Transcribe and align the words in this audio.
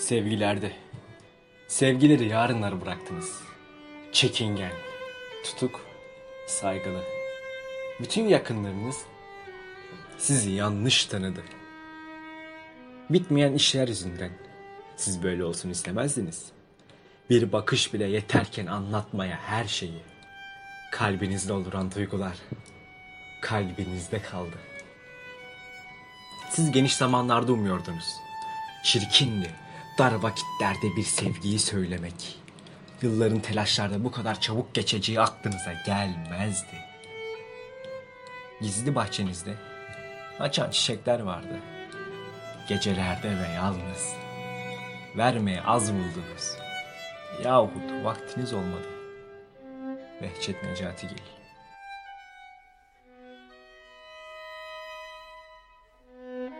Sevgilerde. 0.00 0.72
Sevgileri 1.68 2.28
yarınları 2.28 2.80
bıraktınız. 2.80 3.42
Çekingen, 4.12 4.72
tutuk, 5.44 5.80
saygılı. 6.46 7.02
Bütün 8.00 8.28
yakınlarınız 8.28 8.96
sizi 10.18 10.50
yanlış 10.50 11.04
tanıdı. 11.04 11.42
Bitmeyen 13.10 13.52
işler 13.52 13.88
yüzünden 13.88 14.30
siz 14.96 15.22
böyle 15.22 15.44
olsun 15.44 15.70
istemezdiniz. 15.70 16.44
Bir 17.30 17.52
bakış 17.52 17.94
bile 17.94 18.04
yeterken 18.04 18.66
anlatmaya 18.66 19.36
her 19.36 19.64
şeyi. 19.64 20.02
Kalbinizde 20.92 21.52
olduran 21.52 21.94
duygular 21.94 22.36
kalbinizde 23.40 24.22
kaldı. 24.22 24.56
Siz 26.50 26.72
geniş 26.72 26.96
zamanlarda 26.96 27.52
umuyordunuz. 27.52 28.16
Çirkindi, 28.84 29.50
dar 29.98 30.12
vakitlerde 30.12 30.96
bir 30.96 31.02
sevgiyi 31.02 31.58
söylemek. 31.58 32.38
Yılların 33.02 33.40
telaşlarda 33.40 34.04
bu 34.04 34.10
kadar 34.10 34.40
çabuk 34.40 34.74
geçeceği 34.74 35.20
aklınıza 35.20 35.72
gelmezdi. 35.86 36.76
Gizli 38.60 38.94
bahçenizde 38.94 39.54
açan 40.40 40.70
çiçekler 40.70 41.20
vardı. 41.20 41.58
Gecelerde 42.68 43.28
ve 43.28 43.48
yalnız. 43.54 44.14
Vermeye 45.16 45.62
az 45.62 45.92
buldunuz. 45.92 46.56
Yahut 47.44 48.04
vaktiniz 48.04 48.52
olmadı. 48.52 48.88
Behçet 50.22 50.62
Necatigil. 50.64 51.39